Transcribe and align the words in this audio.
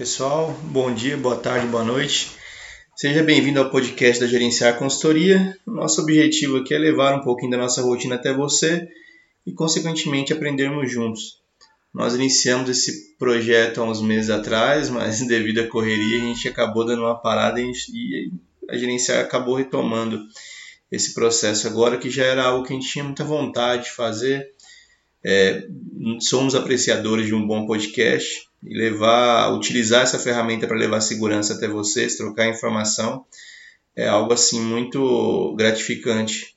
Pessoal, 0.00 0.58
bom 0.62 0.94
dia, 0.94 1.14
boa 1.14 1.36
tarde, 1.36 1.66
boa 1.66 1.84
noite. 1.84 2.30
Seja 2.96 3.22
bem-vindo 3.22 3.60
ao 3.60 3.68
podcast 3.68 4.18
da 4.18 4.26
Gerenciar 4.26 4.78
Consultoria. 4.78 5.54
Nosso 5.66 6.00
objetivo 6.00 6.56
aqui 6.56 6.72
é 6.72 6.78
levar 6.78 7.14
um 7.14 7.22
pouquinho 7.22 7.50
da 7.50 7.58
nossa 7.58 7.82
rotina 7.82 8.14
até 8.14 8.32
você 8.32 8.88
e, 9.46 9.52
consequentemente, 9.52 10.32
aprendermos 10.32 10.90
juntos. 10.90 11.42
Nós 11.92 12.14
iniciamos 12.14 12.70
esse 12.70 13.14
projeto 13.18 13.82
há 13.82 13.84
uns 13.84 14.00
meses 14.00 14.30
atrás, 14.30 14.88
mas 14.88 15.20
devido 15.28 15.58
à 15.58 15.68
correria 15.68 16.16
a 16.16 16.28
gente 16.28 16.48
acabou 16.48 16.86
dando 16.86 17.02
uma 17.02 17.20
parada 17.20 17.60
e 17.60 18.32
a 18.70 18.78
Gerenciar 18.78 19.22
acabou 19.22 19.56
retomando 19.56 20.18
esse 20.90 21.12
processo 21.12 21.66
agora, 21.66 21.98
que 21.98 22.08
já 22.08 22.24
era 22.24 22.44
algo 22.44 22.64
que 22.66 22.72
a 22.72 22.76
gente 22.76 22.88
tinha 22.88 23.04
muita 23.04 23.22
vontade 23.22 23.84
de 23.84 23.90
fazer. 23.90 24.50
É, 25.22 25.62
somos 26.20 26.54
apreciadores 26.54 27.26
de 27.26 27.34
um 27.34 27.46
bom 27.46 27.66
podcast 27.66 28.48
e 28.62 28.76
levar, 28.76 29.52
utilizar 29.54 30.02
essa 30.02 30.18
ferramenta 30.18 30.66
para 30.66 30.76
levar 30.76 31.00
segurança 31.00 31.54
até 31.54 31.66
vocês, 31.66 32.16
trocar 32.16 32.48
informação, 32.48 33.24
é 33.96 34.06
algo 34.06 34.32
assim 34.32 34.60
muito 34.60 35.54
gratificante 35.56 36.54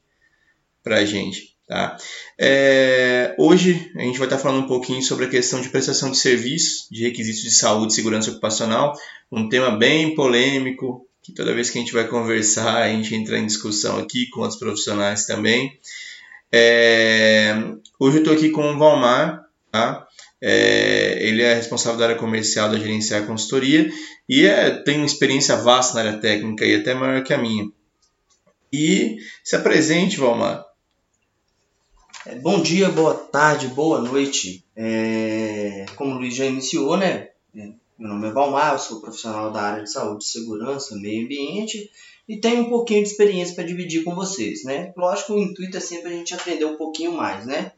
para 0.83 0.97
a 0.97 1.05
gente. 1.05 1.53
Tá? 1.67 1.97
É, 2.37 3.35
hoje 3.39 3.91
a 3.95 4.01
gente 4.01 4.19
vai 4.19 4.27
estar 4.27 4.37
falando 4.37 4.65
um 4.65 4.67
pouquinho 4.67 5.01
sobre 5.01 5.25
a 5.25 5.29
questão 5.29 5.61
de 5.61 5.69
prestação 5.69 6.11
de 6.11 6.17
serviço, 6.17 6.87
de 6.91 7.03
requisitos 7.03 7.41
de 7.41 7.51
saúde 7.51 7.93
e 7.93 7.95
segurança 7.95 8.31
ocupacional, 8.31 8.93
um 9.31 9.47
tema 9.47 9.71
bem 9.71 10.13
polêmico, 10.13 11.07
que 11.21 11.31
toda 11.31 11.55
vez 11.55 11.69
que 11.69 11.77
a 11.77 11.81
gente 11.81 11.93
vai 11.93 12.05
conversar, 12.07 12.83
a 12.83 12.89
gente 12.89 13.15
entra 13.15 13.39
em 13.39 13.45
discussão 13.45 13.97
aqui 13.97 14.29
com 14.29 14.41
outros 14.41 14.59
profissionais 14.59 15.25
também. 15.25 15.79
É, 16.51 17.55
hoje 17.97 18.17
eu 18.17 18.21
estou 18.21 18.33
aqui 18.33 18.49
com 18.49 18.73
o 18.73 18.77
Valmar, 18.77 19.45
tá? 19.71 20.05
É, 20.45 21.25
ele 21.25 21.41
é 21.41 21.53
responsável 21.53 21.97
da 21.97 22.03
área 22.03 22.17
comercial 22.17 22.69
da 22.69 22.77
Gerenciar 22.77 23.25
Consultoria 23.25 23.89
e 24.27 24.45
é, 24.45 24.71
tem 24.71 24.97
uma 24.97 25.05
experiência 25.05 25.55
vasta 25.55 25.93
na 25.93 26.09
área 26.09 26.19
técnica 26.19 26.65
e 26.65 26.75
até 26.75 26.93
maior 26.93 27.23
que 27.23 27.33
a 27.33 27.37
minha. 27.37 27.71
E 28.71 29.19
se 29.41 29.55
apresente, 29.55 30.17
Valmar. 30.17 30.65
É, 32.25 32.35
bom 32.35 32.61
dia, 32.61 32.89
boa 32.89 33.13
tarde, 33.13 33.67
boa 33.67 34.01
noite. 34.01 34.65
É, 34.75 35.85
como 35.95 36.15
o 36.15 36.17
Luiz 36.17 36.35
já 36.35 36.45
iniciou, 36.45 36.97
né? 36.97 37.29
É, 37.55 37.69
meu 37.97 38.09
nome 38.09 38.27
é 38.27 38.31
Valmar, 38.31 38.73
eu 38.73 38.79
sou 38.79 38.99
profissional 38.99 39.49
da 39.49 39.61
área 39.61 39.83
de 39.83 39.91
saúde, 39.91 40.25
segurança, 40.25 40.93
meio 40.97 41.23
ambiente 41.23 41.89
e 42.27 42.37
tenho 42.37 42.63
um 42.63 42.69
pouquinho 42.69 43.03
de 43.03 43.09
experiência 43.09 43.55
para 43.55 43.63
dividir 43.63 44.03
com 44.03 44.13
vocês, 44.13 44.65
né? 44.65 44.91
Lógico, 44.97 45.33
o 45.33 45.39
intuito 45.39 45.77
é 45.77 45.79
sempre 45.79 46.11
a 46.11 46.15
gente 46.15 46.33
aprender 46.33 46.65
um 46.65 46.75
pouquinho 46.75 47.13
mais, 47.13 47.45
né? 47.45 47.71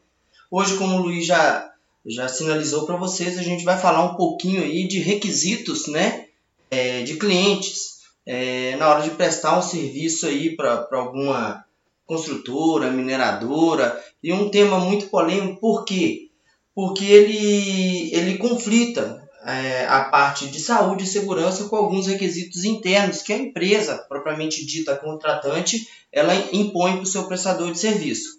Hoje, 0.50 0.76
como 0.76 0.96
o 0.96 1.02
Luiz 1.02 1.26
já 1.26 1.72
já 2.06 2.28
sinalizou 2.28 2.86
para 2.86 2.96
vocês, 2.96 3.38
a 3.38 3.42
gente 3.42 3.64
vai 3.64 3.78
falar 3.78 4.04
um 4.04 4.14
pouquinho 4.14 4.62
aí 4.62 4.86
de 4.86 4.98
requisitos, 5.00 5.88
né, 5.88 6.26
é, 6.70 7.02
de 7.02 7.16
clientes 7.16 7.96
é, 8.24 8.76
na 8.76 8.88
hora 8.88 9.02
de 9.02 9.10
prestar 9.10 9.58
um 9.58 9.62
serviço 9.62 10.26
aí 10.26 10.56
para 10.56 10.86
alguma 10.92 11.64
construtora, 12.04 12.90
mineradora 12.90 14.02
e 14.22 14.32
um 14.32 14.48
tema 14.50 14.78
muito 14.78 15.06
polêmico, 15.06 15.60
por 15.60 15.84
quê? 15.84 16.28
Porque 16.74 17.04
ele, 17.04 18.14
ele 18.14 18.38
conflita 18.38 19.26
é, 19.44 19.86
a 19.86 20.04
parte 20.04 20.48
de 20.48 20.58
saúde 20.60 21.04
e 21.04 21.06
segurança 21.06 21.68
com 21.68 21.76
alguns 21.76 22.06
requisitos 22.06 22.64
internos 22.64 23.22
que 23.22 23.32
a 23.32 23.38
empresa, 23.38 24.04
propriamente 24.08 24.66
dita 24.66 24.96
contratante, 24.96 25.88
ela 26.12 26.34
impõe 26.52 26.94
para 26.94 27.02
o 27.02 27.06
seu 27.06 27.26
prestador 27.28 27.70
de 27.70 27.78
serviço. 27.78 28.35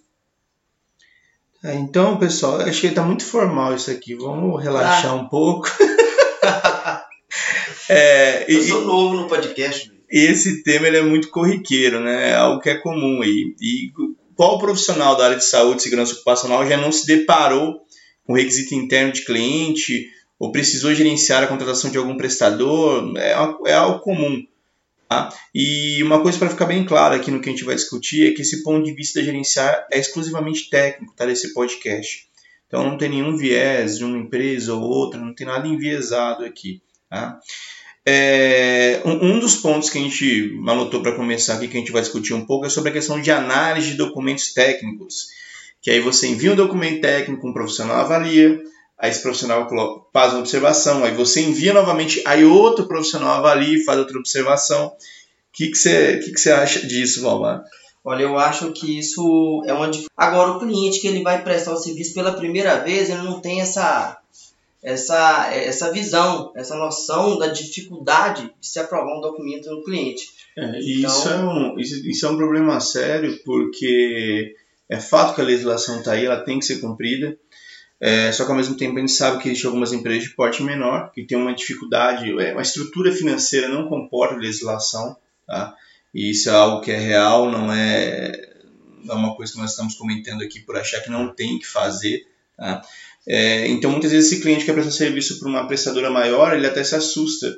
É, 1.62 1.74
então, 1.74 2.18
pessoal, 2.18 2.60
acho 2.60 2.80
que 2.80 2.86
está 2.86 3.02
muito 3.02 3.24
formal 3.24 3.74
isso 3.74 3.90
aqui. 3.90 4.14
Vamos 4.14 4.62
relaxar 4.62 5.12
ah. 5.12 5.14
um 5.14 5.28
pouco. 5.28 5.68
é, 7.88 8.44
Eu 8.52 8.60
e, 8.60 8.68
sou 8.68 8.84
novo 8.84 9.16
no 9.16 9.28
podcast. 9.28 9.92
E 10.10 10.20
esse 10.20 10.62
tema 10.62 10.86
ele 10.86 10.98
é 10.98 11.02
muito 11.02 11.30
corriqueiro, 11.30 12.00
né? 12.00 12.30
É 12.30 12.34
algo 12.36 12.60
que 12.60 12.70
é 12.70 12.76
comum 12.76 13.22
aí. 13.22 13.54
E 13.60 13.90
qual 14.36 14.58
profissional 14.58 15.16
da 15.16 15.24
área 15.24 15.36
de 15.36 15.44
saúde 15.44 15.80
e 15.80 15.82
segurança 15.82 16.14
ocupacional 16.14 16.66
já 16.66 16.76
não 16.76 16.92
se 16.92 17.06
deparou 17.06 17.80
com 18.24 18.34
requisito 18.34 18.74
interno 18.74 19.12
de 19.12 19.24
cliente 19.24 20.06
ou 20.38 20.52
precisou 20.52 20.94
gerenciar 20.94 21.42
a 21.42 21.48
contratação 21.48 21.90
de 21.90 21.98
algum 21.98 22.16
prestador? 22.16 23.12
É, 23.16 23.32
é 23.66 23.74
algo 23.74 23.98
comum. 23.98 24.46
Tá? 25.08 25.30
E 25.54 26.02
uma 26.02 26.20
coisa 26.20 26.38
para 26.38 26.50
ficar 26.50 26.66
bem 26.66 26.84
claro 26.84 27.14
aqui 27.14 27.30
no 27.30 27.40
que 27.40 27.48
a 27.48 27.52
gente 27.52 27.64
vai 27.64 27.74
discutir 27.74 28.28
é 28.28 28.34
que 28.34 28.42
esse 28.42 28.62
ponto 28.62 28.84
de 28.84 28.92
vista 28.92 29.24
gerenciar 29.24 29.86
é 29.90 29.98
exclusivamente 29.98 30.68
técnico 30.68 31.14
tá, 31.16 31.24
desse 31.24 31.54
podcast. 31.54 32.28
Então 32.66 32.84
não 32.84 32.98
tem 32.98 33.08
nenhum 33.08 33.34
viés 33.34 33.96
de 33.96 34.04
uma 34.04 34.18
empresa 34.18 34.74
ou 34.74 34.82
outra, 34.82 35.18
não 35.18 35.34
tem 35.34 35.46
nada 35.46 35.66
enviesado 35.66 36.44
aqui. 36.44 36.82
Tá? 37.08 37.40
É, 38.04 39.00
um, 39.04 39.32
um, 39.32 39.40
dos 39.40 39.56
pontos 39.56 39.88
que 39.88 39.98
a 39.98 40.00
gente 40.02 40.54
anotou 40.66 41.00
para 41.00 41.16
começar 41.16 41.54
aqui, 41.54 41.68
que 41.68 41.76
a 41.78 41.80
gente 41.80 41.92
vai 41.92 42.02
discutir 42.02 42.34
um 42.34 42.44
pouco, 42.44 42.66
é 42.66 42.68
sobre 42.68 42.90
a 42.90 42.92
questão 42.92 43.20
de 43.20 43.30
análise 43.30 43.92
de 43.92 43.96
documentos 43.96 44.52
técnicos. 44.52 45.28
Que 45.80 45.90
aí 45.90 46.00
você 46.00 46.26
envia 46.26 46.52
um 46.52 46.56
documento 46.56 47.00
técnico, 47.00 47.48
um 47.48 47.52
profissional 47.52 47.96
avalia, 47.96 48.60
aí 48.98 49.10
esse 49.10 49.22
profissional 49.22 49.68
faz 50.12 50.32
uma 50.32 50.40
observação, 50.40 51.04
aí 51.04 51.14
você 51.14 51.42
envia 51.42 51.72
novamente, 51.72 52.20
aí 52.26 52.44
outro 52.44 52.86
profissional 52.86 53.36
avalia 53.36 53.78
e 53.78 53.84
faz 53.84 53.98
outra 53.98 54.18
observação. 54.18 54.88
O 54.88 54.92
que, 55.52 55.68
que, 55.68 55.78
você, 55.78 56.18
que, 56.18 56.32
que 56.32 56.40
você 56.40 56.50
acha 56.50 56.86
disso, 56.86 57.22
Valmar? 57.22 57.64
Olha, 58.04 58.22
eu 58.22 58.38
acho 58.38 58.72
que 58.72 58.98
isso 58.98 59.62
é 59.66 59.72
uma 59.72 59.90
Agora, 60.16 60.52
o 60.52 60.58
cliente 60.58 61.00
que 61.00 61.06
ele 61.06 61.22
vai 61.22 61.42
prestar 61.42 61.72
o 61.72 61.76
serviço 61.76 62.14
pela 62.14 62.32
primeira 62.32 62.78
vez, 62.82 63.10
ele 63.10 63.22
não 63.22 63.40
tem 63.40 63.60
essa, 63.60 64.18
essa, 64.82 65.52
essa 65.52 65.92
visão, 65.92 66.52
essa 66.56 66.76
noção 66.76 67.38
da 67.38 67.48
dificuldade 67.48 68.50
de 68.60 68.66
se 68.66 68.78
aprovar 68.78 69.16
um 69.16 69.20
documento 69.20 69.70
no 69.70 69.82
cliente. 69.84 70.30
É, 70.56 70.64
então... 70.64 70.80
isso, 70.80 71.28
é 71.28 71.36
um, 71.36 71.78
isso, 71.78 72.08
isso 72.08 72.26
é 72.26 72.30
um 72.30 72.36
problema 72.36 72.80
sério, 72.80 73.38
porque 73.44 74.54
é 74.88 74.98
fato 74.98 75.34
que 75.34 75.40
a 75.40 75.44
legislação 75.44 75.98
está 75.98 76.12
aí, 76.12 76.24
ela 76.24 76.40
tem 76.40 76.58
que 76.58 76.64
ser 76.64 76.80
cumprida. 76.80 77.36
É, 78.00 78.30
só 78.30 78.44
que 78.44 78.50
ao 78.50 78.56
mesmo 78.56 78.76
tempo 78.76 78.96
a 78.96 79.00
gente 79.00 79.12
sabe 79.12 79.42
que 79.42 79.48
existem 79.48 79.66
algumas 79.66 79.92
empresas 79.92 80.24
de 80.24 80.30
porte 80.30 80.62
menor 80.62 81.10
que 81.12 81.24
têm 81.24 81.36
uma 81.36 81.54
dificuldade, 81.54 82.30
é, 82.40 82.52
uma 82.52 82.62
estrutura 82.62 83.10
financeira 83.10 83.68
não 83.68 83.88
comporta 83.88 84.36
legislação, 84.36 85.16
tá? 85.46 85.74
E 86.14 86.30
isso 86.30 86.48
é 86.48 86.52
algo 86.52 86.80
que 86.80 86.92
é 86.92 86.96
real, 86.96 87.50
não 87.50 87.72
é, 87.72 88.54
não 89.04 89.14
é 89.16 89.18
uma 89.18 89.34
coisa 89.34 89.52
que 89.52 89.58
nós 89.58 89.70
estamos 89.70 89.94
comentando 89.94 90.42
aqui 90.42 90.60
por 90.60 90.76
achar 90.76 91.00
que 91.00 91.10
não 91.10 91.34
tem 91.34 91.58
que 91.58 91.66
fazer, 91.66 92.24
tá? 92.56 92.82
É, 93.26 93.66
então 93.66 93.90
muitas 93.90 94.12
vezes 94.12 94.30
esse 94.32 94.40
cliente 94.40 94.64
quer 94.64 94.72
prestar 94.72 94.92
serviço 94.92 95.38
para 95.38 95.48
uma 95.48 95.66
prestadora 95.66 96.08
maior, 96.08 96.56
ele 96.56 96.66
até 96.66 96.84
se 96.84 96.94
assusta. 96.94 97.52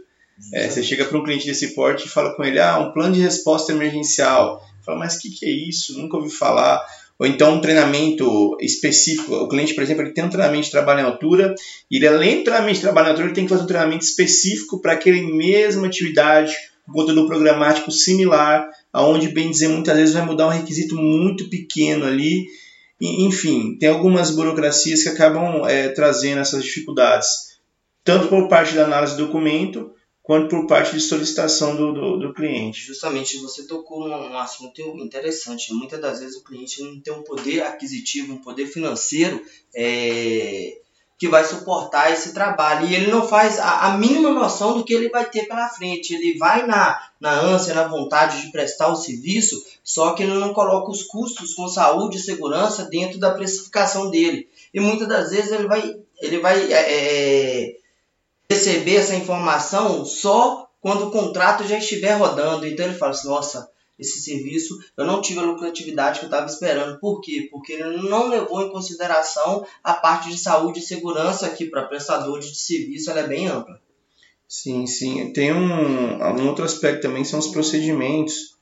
É, 0.54 0.68
você 0.70 0.82
chega 0.82 1.04
para 1.04 1.18
um 1.18 1.22
cliente 1.22 1.46
desse 1.46 1.74
porte 1.74 2.06
e 2.06 2.08
fala 2.08 2.34
com 2.34 2.42
ele, 2.42 2.58
ah, 2.58 2.78
um 2.78 2.92
plano 2.92 3.14
de 3.14 3.20
resposta 3.20 3.72
emergencial. 3.72 4.66
Fala, 4.82 4.98
mas 4.98 5.16
o 5.16 5.20
que, 5.20 5.30
que 5.30 5.44
é 5.44 5.50
isso? 5.50 5.98
Nunca 5.98 6.16
ouvi 6.16 6.30
falar 6.30 6.82
ou 7.20 7.26
então 7.26 7.56
um 7.56 7.60
treinamento 7.60 8.56
específico. 8.62 9.34
O 9.34 9.47
cliente, 9.47 9.75
por 9.75 9.82
exemplo, 9.82 10.03
ele 10.03 10.12
tem 10.12 10.25
um 10.25 10.31
treinamento 10.31 10.64
de 10.64 10.70
trabalho 10.70 11.00
em 11.00 11.04
altura, 11.04 11.54
e 11.91 11.97
ele, 11.97 12.06
além 12.08 12.38
do 12.38 12.44
treinamento 12.44 12.76
de 12.76 12.80
trabalho 12.80 13.09
em 13.09 13.10
altura, 13.10 13.27
ele 13.27 13.34
tem 13.34 13.44
que 13.44 13.50
fazer 13.50 13.65
um 13.65 13.66
treinamento 13.66 14.04
específico 14.06 14.80
para 14.80 14.94
aquela 14.94 15.21
mesma 15.21 15.86
atividade, 15.86 16.54
com 16.86 16.92
conteúdo 16.94 17.27
programático 17.27 17.92
similar, 17.92 18.66
aonde, 18.91 19.28
bem 19.28 19.50
dizer, 19.50 19.68
muitas 19.68 19.94
vezes 19.94 20.15
vai 20.15 20.24
mudar 20.24 20.47
um 20.47 20.50
requisito 20.50 20.97
muito 20.97 21.50
pequeno 21.50 22.06
ali. 22.06 22.47
Enfim, 22.98 23.77
tem 23.78 23.91
algumas 23.91 24.30
burocracias 24.30 25.03
que 25.03 25.10
acabam 25.10 25.66
é, 25.68 25.89
trazendo 25.91 26.41
essas 26.41 26.65
dificuldades, 26.65 27.28
tanto 28.03 28.28
por 28.28 28.48
parte 28.48 28.74
da 28.74 28.84
análise 28.84 29.15
do 29.15 29.27
documento, 29.27 29.92
quanto 30.22 30.48
por 30.48 30.66
parte 30.66 30.92
de 30.92 31.00
solicitação 31.00 31.74
do, 31.76 31.92
do, 31.92 32.18
do, 32.18 32.34
cliente. 32.34 32.80
Justamente, 32.80 33.38
você 33.38 33.66
tocou 33.66 34.08
num 34.08 34.36
assunto 34.38 34.80
interessante. 34.98 35.72
Muitas 35.72 36.00
das 36.00 36.20
vezes 36.20 36.36
o 36.36 36.44
cliente 36.44 36.82
não 36.82 37.00
tem 37.00 37.12
um 37.12 37.22
poder 37.22 37.62
aquisitivo, 37.62 38.34
um 38.34 38.38
poder 38.38 38.66
financeiro 38.66 39.42
é, 39.74 40.78
que 41.18 41.28
vai 41.28 41.44
suportar 41.44 42.12
esse 42.12 42.32
trabalho. 42.32 42.86
E 42.86 42.94
ele 42.94 43.10
não 43.10 43.26
faz 43.26 43.58
a, 43.58 43.86
a, 43.86 43.98
mínima 43.98 44.30
noção 44.30 44.76
do 44.76 44.84
que 44.84 44.92
ele 44.92 45.08
vai 45.08 45.28
ter 45.28 45.48
pela 45.48 45.68
frente. 45.68 46.14
Ele 46.14 46.38
vai 46.38 46.66
na, 46.66 46.98
na 47.18 47.32
ânsia, 47.32 47.74
na 47.74 47.88
vontade 47.88 48.42
de 48.42 48.52
prestar 48.52 48.88
o 48.88 48.96
serviço, 48.96 49.56
só 49.82 50.12
que 50.12 50.22
ele 50.22 50.34
não 50.34 50.52
coloca 50.52 50.90
os 50.90 51.02
custos 51.02 51.54
com 51.54 51.66
saúde 51.66 52.18
e 52.18 52.22
segurança 52.22 52.84
dentro 52.84 53.18
da 53.18 53.32
precificação 53.32 54.10
dele. 54.10 54.48
E 54.72 54.80
muitas 54.80 55.08
das 55.08 55.30
vezes 55.30 55.50
ele 55.50 55.66
vai, 55.66 55.96
ele 56.20 56.38
vai 56.38 56.72
é, 56.72 56.84
é 56.88 57.79
receber 58.50 58.97
essa 58.97 59.14
informação 59.14 60.04
só 60.04 60.68
quando 60.80 61.06
o 61.06 61.10
contrato 61.10 61.66
já 61.66 61.78
estiver 61.78 62.14
rodando. 62.14 62.66
Então 62.66 62.84
ele 62.84 62.98
fala 62.98 63.12
assim: 63.12 63.28
nossa, 63.28 63.70
esse 63.97 64.20
serviço 64.20 64.76
eu 64.97 65.06
não 65.06 65.22
tive 65.22 65.38
a 65.38 65.44
lucratividade 65.44 66.18
que 66.18 66.24
eu 66.24 66.28
estava 66.28 66.47
esperando. 66.47 66.98
Por 66.98 67.20
quê? 67.20 67.48
Porque 67.50 67.74
ele 67.74 68.08
não 68.08 68.28
levou 68.28 68.62
em 68.62 68.72
consideração 68.72 69.64
a 69.84 69.94
parte 69.94 70.30
de 70.30 70.38
saúde 70.38 70.80
e 70.80 70.82
segurança 70.82 71.48
que 71.50 71.66
para 71.66 71.84
prestadores 71.84 72.47
de 72.47 72.58
serviço 72.58 73.10
ela 73.10 73.20
é 73.20 73.28
bem 73.28 73.47
ampla. 73.47 73.80
Sim, 74.48 74.84
sim. 74.84 75.32
Tem 75.32 75.53
um, 75.53 76.16
um 76.20 76.48
outro 76.48 76.64
aspecto 76.64 77.03
também 77.03 77.24
são 77.24 77.38
os 77.38 77.46
procedimentos. 77.46 78.58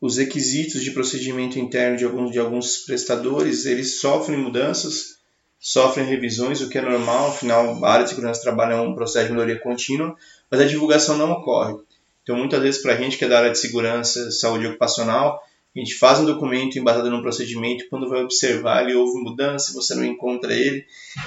Os 0.00 0.16
requisitos 0.16 0.82
de 0.82 0.90
procedimento 0.90 1.60
interno 1.60 1.96
de 1.96 2.04
alguns, 2.04 2.32
de 2.32 2.38
alguns 2.38 2.78
prestadores, 2.78 3.66
eles 3.66 4.00
sofrem 4.00 4.36
mudanças 4.36 5.21
sofrem 5.62 6.04
revisões, 6.04 6.60
o 6.60 6.68
que 6.68 6.76
é 6.76 6.82
normal, 6.82 7.28
afinal, 7.28 7.84
a 7.84 7.88
área 7.88 8.02
de 8.02 8.10
segurança 8.10 8.40
do 8.40 8.42
trabalho 8.42 8.72
é 8.72 8.80
um 8.80 8.96
processo 8.96 9.28
de 9.28 9.32
melhoria 9.32 9.60
contínua, 9.60 10.16
mas 10.50 10.60
a 10.60 10.66
divulgação 10.66 11.16
não 11.16 11.30
ocorre. 11.30 11.76
Então, 12.24 12.36
muitas 12.36 12.60
vezes, 12.60 12.82
para 12.82 12.94
a 12.94 12.96
gente 12.96 13.16
que 13.16 13.24
é 13.24 13.28
da 13.28 13.38
área 13.38 13.52
de 13.52 13.58
segurança, 13.58 14.32
saúde 14.32 14.66
ocupacional, 14.66 15.40
a 15.74 15.78
gente 15.78 15.94
faz 15.94 16.18
um 16.18 16.26
documento 16.26 16.78
embasado 16.78 17.08
num 17.08 17.22
procedimento, 17.22 17.88
quando 17.88 18.08
vai 18.08 18.22
observar 18.22 18.82
ele 18.82 18.94
houve 18.94 19.22
mudança, 19.22 19.72
você 19.72 19.94
não 19.94 20.04
encontra 20.04 20.52
ele. 20.52 20.84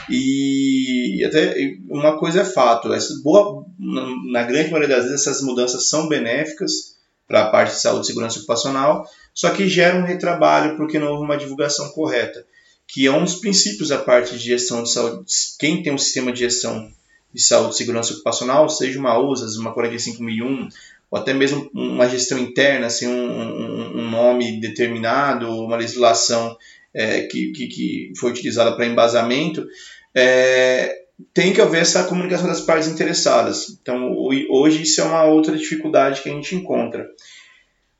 E 0.09 1.23
até 1.25 1.55
uma 1.89 2.17
coisa 2.19 2.41
é 2.41 2.45
fato, 2.45 2.93
essa 2.93 3.13
boa, 3.23 3.65
na 3.79 4.43
grande 4.43 4.69
maioria 4.69 4.97
das 4.97 5.05
vezes 5.05 5.21
essas 5.21 5.41
mudanças 5.41 5.87
são 5.87 6.09
benéficas 6.09 6.97
para 7.25 7.43
a 7.43 7.49
parte 7.49 7.71
de 7.71 7.79
saúde 7.79 8.03
e 8.03 8.07
segurança 8.07 8.37
ocupacional, 8.37 9.07
só 9.33 9.49
que 9.49 9.67
geram 9.67 10.01
um 10.01 10.05
retrabalho 10.05 10.75
porque 10.75 10.99
não 10.99 11.07
houve 11.07 11.23
uma 11.23 11.37
divulgação 11.37 11.89
correta 11.89 12.45
que 12.87 13.05
é 13.07 13.11
um 13.11 13.23
dos 13.23 13.35
princípios 13.35 13.89
da 13.89 13.97
parte 13.97 14.37
de 14.37 14.43
gestão 14.43 14.83
de 14.83 14.91
saúde. 14.91 15.25
Quem 15.59 15.81
tem 15.81 15.93
um 15.93 15.97
sistema 15.97 16.31
de 16.31 16.39
gestão 16.39 16.91
de 17.33 17.41
saúde 17.41 17.73
e 17.73 17.77
segurança 17.77 18.13
ocupacional, 18.13 18.69
seja 18.69 18.99
uma 18.99 19.19
USAS, 19.19 19.57
uma 19.57 19.73
45001, 19.73 20.69
ou 21.11 21.19
até 21.19 21.33
mesmo 21.33 21.69
uma 21.73 22.07
gestão 22.07 22.39
interna, 22.39 22.87
assim, 22.87 23.07
um, 23.07 23.99
um, 23.99 24.09
nome 24.09 24.59
determinado, 24.59 25.49
uma 25.49 25.75
legislação 25.75 26.55
é, 26.93 27.21
que, 27.23 27.51
que, 27.51 27.67
que, 27.67 28.13
foi 28.17 28.31
utilizada 28.31 28.75
para 28.75 28.85
embasamento, 28.85 29.67
é, 30.13 31.03
tem 31.33 31.53
que 31.53 31.61
haver 31.61 31.81
essa 31.81 32.05
comunicação 32.05 32.47
das 32.47 32.61
partes 32.61 32.87
interessadas. 32.87 33.77
Então, 33.81 34.15
hoje 34.49 34.83
isso 34.83 35.01
é 35.01 35.03
uma 35.03 35.25
outra 35.25 35.57
dificuldade 35.57 36.21
que 36.21 36.29
a 36.29 36.33
gente 36.33 36.55
encontra. 36.55 37.05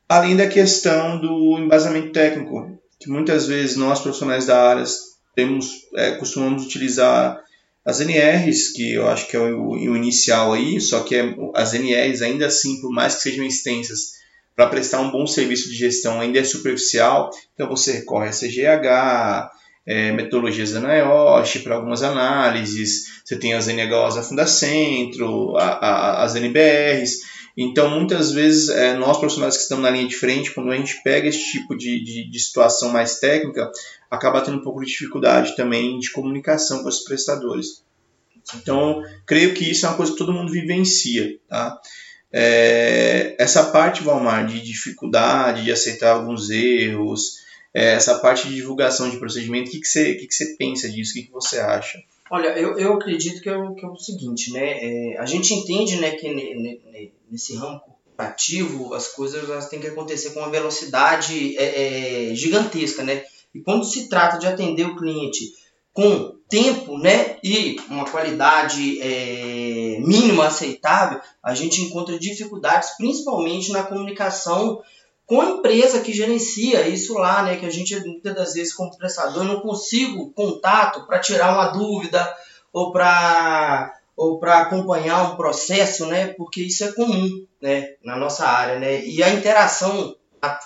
Além 0.08 0.36
da 0.36 0.48
questão 0.48 1.20
do 1.20 1.58
embasamento 1.58 2.12
técnico 2.12 2.75
que 3.06 3.12
muitas 3.12 3.46
vezes 3.46 3.78
nós 3.78 4.02
profissionais 4.02 4.48
da 4.48 4.60
área 4.60 4.84
temos, 5.36 5.86
é, 5.96 6.12
costumamos 6.14 6.66
utilizar 6.66 7.40
as 7.86 8.02
NRs, 8.02 8.74
que 8.74 8.96
eu 8.96 9.08
acho 9.08 9.28
que 9.28 9.38
é 9.38 9.40
o, 9.40 9.70
o 9.70 9.96
inicial 9.96 10.54
aí, 10.54 10.82
só 10.82 11.02
que 11.02 11.16
é, 11.16 11.36
as 11.54 11.76
NRs 11.76 12.24
ainda 12.24 12.48
assim, 12.48 12.82
por 12.82 12.92
mais 12.92 13.16
que 13.16 13.22
sejam 13.22 13.46
extensas, 13.46 14.16
para 14.56 14.68
prestar 14.68 15.02
um 15.02 15.12
bom 15.12 15.28
serviço 15.28 15.70
de 15.70 15.76
gestão 15.76 16.20
ainda 16.20 16.40
é 16.40 16.44
superficial, 16.44 17.30
então 17.54 17.70
você 17.70 17.92
recorre 17.92 18.30
a 18.30 18.32
CGH, 18.32 19.52
é, 19.86 20.12
metodologias 20.12 20.72
da 20.72 20.80
NIOSH 20.80 21.60
para 21.60 21.76
algumas 21.76 22.02
análises, 22.02 23.22
você 23.24 23.38
tem 23.38 23.54
as 23.54 23.68
NHOs 23.68 24.16
da 24.16 24.24
Fundacentro, 24.24 25.56
a, 25.58 25.66
a, 25.66 26.24
as 26.24 26.36
NBRs, 26.36 27.20
então, 27.58 27.90
muitas 27.90 28.32
vezes, 28.32 28.68
é, 28.70 28.96
nós 28.96 29.18
profissionais 29.18 29.56
que 29.56 29.64
estamos 29.64 29.84
na 29.84 29.90
linha 29.90 30.08
de 30.08 30.16
frente, 30.16 30.52
quando 30.52 30.72
a 30.72 30.76
gente 30.76 31.02
pega 31.04 31.30
esse 31.30 31.52
tipo 31.52 31.76
de, 31.76 32.04
de, 32.04 32.30
de, 32.30 32.40
situação 32.40 32.90
mais 32.90 33.20
técnica, 33.20 33.72
acaba 34.12 34.42
tendo 34.42 34.58
um 34.58 34.64
pouco 34.64 34.82
de 34.82 34.88
dificuldade 34.88 35.56
também 35.56 35.98
de 35.98 36.12
comunicação 36.12 36.84
com 36.84 36.90
os 36.90 37.04
prestadores. 37.06 37.84
Então, 38.56 39.02
creio 39.26 39.54
que 39.54 39.72
isso 39.72 39.86
é 39.86 39.90
uma 39.90 39.96
coisa 39.96 40.12
que 40.12 40.18
todo 40.18 40.34
mundo 40.34 40.52
vivencia. 40.52 41.38
Tá? 41.48 41.80
É, 42.32 43.36
essa 43.40 43.72
parte, 43.72 44.04
Valmar, 44.04 44.46
de 44.46 44.62
dificuldade 44.62 45.64
de 45.64 45.72
aceitar 45.72 46.12
alguns 46.12 46.50
erros, 46.50 47.38
é, 47.74 47.94
essa 47.94 48.20
parte 48.20 48.50
de 48.50 48.56
divulgação 48.56 49.10
de 49.10 49.18
procedimento, 49.18 49.70
o 49.70 49.72
que, 49.72 49.80
que, 49.80 49.88
você, 49.88 50.16
que, 50.16 50.28
que 50.28 50.36
você 50.36 50.58
pensa 50.58 50.90
disso? 50.90 51.12
O 51.12 51.14
que, 51.14 51.24
que 51.24 51.32
você 51.32 51.60
acha? 51.60 51.98
Olha, 52.30 52.50
eu, 52.58 52.78
eu 52.78 52.94
acredito 52.94 53.42
que 53.42 53.48
é, 53.48 53.56
o, 53.56 53.74
que 53.76 53.86
é 53.86 53.88
o 53.88 53.96
seguinte, 53.96 54.52
né? 54.52 55.14
É, 55.14 55.18
a 55.18 55.26
gente 55.26 55.54
entende 55.54 55.96
né, 55.98 56.12
que 56.12 56.28
nesse 57.30 57.56
ramo 57.56 57.80
corporativo 57.80 58.94
as 58.94 59.10
coisas 59.10 59.50
elas 59.50 59.68
têm 59.68 59.80
que 59.80 59.88
acontecer 59.88 60.32
com 60.32 60.40
uma 60.40 60.50
velocidade 60.50 61.58
é, 61.58 62.32
é, 62.32 62.36
gigantesca, 62.36 63.04
né? 63.04 63.24
E 63.54 63.62
quando 63.62 63.86
se 63.86 64.10
trata 64.10 64.38
de 64.38 64.48
atender 64.48 64.86
o 64.86 64.96
cliente 64.96 65.54
com 65.94 66.36
tempo, 66.50 66.98
né, 66.98 67.38
e 67.42 67.80
uma 67.90 68.04
qualidade 68.04 69.02
é, 69.02 69.98
mínima 70.02 70.48
aceitável, 70.48 71.22
a 71.42 71.56
gente 71.56 71.82
encontra 71.82 72.20
dificuldades, 72.20 72.98
principalmente 72.98 73.72
na 73.72 73.84
comunicação 73.84 74.82
com 75.26 75.42
a 75.42 75.46
empresa 75.46 76.02
que 76.02 76.14
gerencia 76.14 76.88
isso 76.88 77.14
lá, 77.16 77.44
né? 77.44 77.58
Que 77.58 77.66
a 77.66 77.72
gente 77.72 77.96
muitas 78.02 78.36
das 78.36 78.54
vezes 78.54 78.74
como 78.74 78.96
prestador 78.96 79.44
não 79.44 79.60
consigo 79.60 80.32
contato 80.34 81.06
para 81.08 81.20
tirar 81.20 81.54
uma 81.54 81.70
dúvida 81.70 82.36
ou 82.72 82.92
para 82.92 83.98
ou 84.16 84.40
para 84.40 84.62
acompanhar 84.62 85.32
um 85.32 85.36
processo, 85.36 86.06
né? 86.06 86.28
Porque 86.28 86.62
isso 86.62 86.84
é 86.84 86.92
comum, 86.94 87.46
né? 87.62 87.96
Na 88.04 88.16
nossa 88.16 88.46
área, 88.46 88.80
né? 88.80 89.06
E 89.06 89.22
a 89.22 89.30
interação 89.30 90.16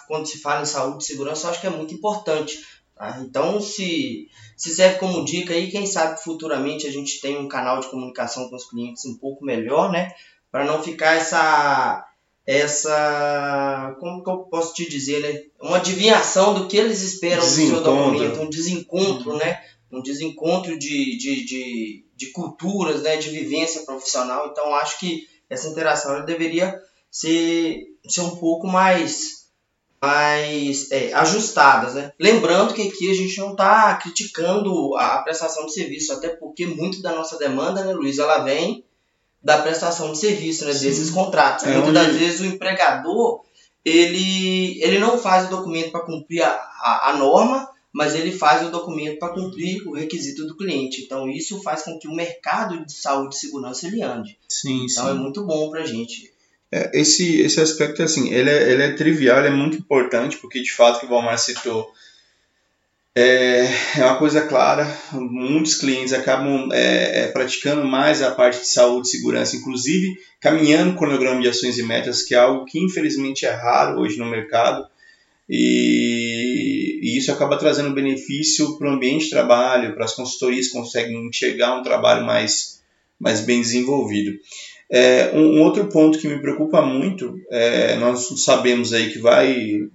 quando 0.07 0.27
se 0.27 0.39
fala 0.39 0.61
em 0.61 0.65
saúde 0.65 1.03
e 1.03 1.07
segurança, 1.07 1.47
eu 1.47 1.51
acho 1.51 1.61
que 1.61 1.67
é 1.67 1.69
muito 1.69 1.93
importante. 1.93 2.59
Tá? 2.95 3.19
Então, 3.21 3.61
se, 3.61 4.27
se 4.57 4.73
serve 4.75 4.99
como 4.99 5.23
dica 5.23 5.53
aí, 5.53 5.71
quem 5.71 5.85
sabe 5.85 6.21
futuramente 6.21 6.87
a 6.87 6.91
gente 6.91 7.21
tem 7.21 7.37
um 7.37 7.47
canal 7.47 7.79
de 7.79 7.87
comunicação 7.87 8.49
com 8.49 8.55
os 8.55 8.69
clientes 8.69 9.05
um 9.05 9.17
pouco 9.17 9.45
melhor, 9.45 9.91
né? 9.91 10.11
Para 10.51 10.65
não 10.65 10.83
ficar 10.83 11.15
essa 11.15 12.05
essa, 12.45 13.95
como 13.99 14.23
que 14.23 14.29
eu 14.29 14.37
posso 14.39 14.73
te 14.73 14.89
dizer, 14.89 15.21
né? 15.21 15.43
Uma 15.61 15.77
adivinhação 15.77 16.55
do 16.55 16.67
que 16.67 16.77
eles 16.77 17.03
esperam 17.03 17.43
do 17.43 17.49
seu 17.49 17.83
documento, 17.83 18.41
um 18.41 18.49
desencontro, 18.49 19.31
uhum. 19.31 19.37
né? 19.37 19.61
Um 19.91 20.01
desencontro 20.01 20.77
de, 20.77 21.17
de, 21.17 21.45
de, 21.45 22.05
de, 22.15 22.25
culturas, 22.27 23.01
né? 23.01 23.17
De 23.17 23.29
vivência 23.29 23.81
profissional. 23.83 24.47
Então, 24.51 24.73
acho 24.75 24.99
que 24.99 25.27
essa 25.49 25.67
interação 25.67 26.23
deveria 26.25 26.79
ser, 27.09 27.83
ser 28.07 28.21
um 28.21 28.35
pouco 28.35 28.67
mais, 28.67 29.47
mais 30.01 30.91
é, 30.91 31.11
ajustadas, 31.13 31.95
né? 31.95 32.13
Lembrando 32.19 32.73
que 32.73 32.87
aqui 32.87 33.09
a 33.09 33.15
gente 33.15 33.37
não 33.39 33.51
está 33.51 33.95
criticando 33.95 34.95
a 34.95 35.17
prestação 35.23 35.65
de 35.65 35.73
serviço, 35.73 36.13
até 36.13 36.29
porque 36.29 36.67
muito 36.67 37.01
da 37.01 37.13
nossa 37.13 37.37
demanda, 37.37 37.83
né, 37.83 37.93
Luiz, 37.93 38.19
ela 38.19 38.43
vem 38.43 38.83
da 39.41 39.57
prestação 39.57 40.11
de 40.11 40.17
serviço, 40.19 40.65
né, 40.65 40.73
desses 40.73 41.09
contratos. 41.09 41.65
É 41.65 41.71
Muitas 41.71 41.89
onde... 41.89 41.93
das 41.93 42.15
vezes 42.15 42.41
o 42.41 42.45
empregador 42.45 43.41
ele, 43.83 44.81
ele 44.83 44.99
não 44.99 45.17
faz 45.17 45.47
o 45.47 45.49
documento 45.49 45.91
para 45.91 46.01
cumprir 46.01 46.43
a, 46.43 46.49
a, 46.49 47.09
a, 47.09 47.13
norma, 47.13 47.68
mas 47.99 48.15
ele 48.15 48.31
faz 48.31 48.65
o 48.65 48.71
documento 48.71 49.19
para 49.19 49.33
cumprir 49.33 49.85
o 49.85 49.93
requisito 49.93 50.47
do 50.47 50.55
cliente. 50.55 51.01
Então 51.01 51.29
isso 51.29 51.61
faz 51.61 51.81
com 51.81 51.99
que 51.99 52.07
o 52.07 52.15
mercado 52.15 52.85
de 52.85 52.93
saúde 52.93 53.35
e 53.35 53.39
segurança 53.39 53.87
ele 53.87 54.01
ande. 54.01 54.37
Sim, 54.47 54.85
então 54.89 55.03
sim. 55.03 55.09
é 55.09 55.13
muito 55.13 55.43
bom 55.43 55.69
para 55.69 55.81
a 55.81 55.85
gente. 55.85 56.31
É, 56.71 56.97
esse, 56.97 57.41
esse 57.41 57.59
aspecto 57.59 58.01
assim, 58.01 58.33
ele 58.33 58.49
é, 58.49 58.71
ele 58.71 58.83
é 58.83 58.93
trivial, 58.93 59.39
ele 59.39 59.47
é 59.47 59.51
muito 59.51 59.75
importante, 59.75 60.37
porque 60.37 60.61
de 60.61 60.71
fato 60.71 61.01
que 61.01 61.07
o 61.07 61.09
Valmar 61.09 61.37
citou 61.37 61.91
é, 63.13 63.65
é 63.97 64.05
uma 64.05 64.17
coisa 64.17 64.47
clara, 64.47 64.87
muitos 65.11 65.75
clientes 65.75 66.13
acabam 66.13 66.69
é, 66.71 67.23
é, 67.23 67.27
praticando 67.27 67.83
mais 67.83 68.21
a 68.21 68.31
parte 68.31 68.61
de 68.61 68.67
saúde 68.67 69.09
e 69.09 69.11
segurança, 69.11 69.57
inclusive 69.57 70.17
caminhando 70.39 70.91
com 70.91 70.95
o 70.95 70.99
cronograma 70.99 71.41
de 71.41 71.49
ações 71.49 71.77
e 71.77 71.83
metas, 71.83 72.21
que 72.21 72.33
é 72.33 72.37
algo 72.37 72.63
que 72.63 72.79
infelizmente 72.79 73.45
é 73.45 73.51
raro 73.51 73.99
hoje 73.99 74.17
no 74.17 74.25
mercado, 74.25 74.87
e, 75.49 76.99
e 77.01 77.17
isso 77.17 77.31
acaba 77.31 77.57
trazendo 77.57 77.93
benefício 77.93 78.77
para 78.77 78.89
o 78.89 78.93
ambiente 78.93 79.25
de 79.25 79.31
trabalho, 79.31 79.95
para 79.95 80.05
as 80.05 80.13
consultorias 80.13 80.67
que 80.67 80.73
conseguem 80.73 81.27
enxergar 81.27 81.79
um 81.79 81.83
trabalho 81.83 82.25
mais, 82.25 82.81
mais 83.19 83.41
bem 83.41 83.59
desenvolvido. 83.61 84.37
É, 84.91 85.31
um, 85.33 85.57
um, 85.57 85.61
outro 85.61 85.87
ponto 85.87 86.19
que 86.19 86.27
me 86.27 86.39
preocupa 86.39 86.81
muito, 86.81 87.39
é, 87.49 87.95
nós 87.95 88.43
sabemos 88.43 88.93
aí 88.93 89.11
que 89.11 89.19
vai 89.19 89.89